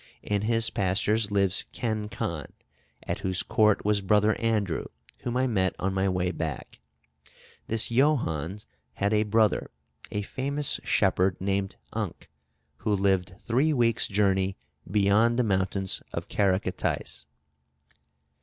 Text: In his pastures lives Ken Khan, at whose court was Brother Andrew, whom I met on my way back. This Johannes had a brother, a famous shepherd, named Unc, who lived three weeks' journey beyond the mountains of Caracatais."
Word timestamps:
In 0.23 0.41
his 0.41 0.71
pastures 0.71 1.29
lives 1.29 1.67
Ken 1.71 2.09
Khan, 2.09 2.47
at 3.03 3.19
whose 3.19 3.43
court 3.43 3.85
was 3.85 4.01
Brother 4.01 4.33
Andrew, 4.41 4.85
whom 5.19 5.37
I 5.37 5.45
met 5.45 5.75
on 5.77 5.93
my 5.93 6.09
way 6.09 6.31
back. 6.31 6.79
This 7.67 7.89
Johannes 7.89 8.65
had 8.93 9.13
a 9.13 9.21
brother, 9.21 9.69
a 10.09 10.23
famous 10.23 10.79
shepherd, 10.83 11.39
named 11.39 11.75
Unc, 11.93 12.31
who 12.77 12.95
lived 12.95 13.35
three 13.41 13.73
weeks' 13.73 14.07
journey 14.07 14.57
beyond 14.89 15.37
the 15.37 15.43
mountains 15.43 16.01
of 16.13 16.27
Caracatais." 16.27 17.27